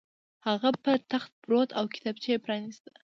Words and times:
هغه 0.47 0.69
په 0.83 0.91
تخت 1.11 1.31
پرېوت 1.43 1.69
او 1.79 1.85
کتابچه 1.93 2.27
یې 2.33 2.37
پرانیسته 2.45 2.91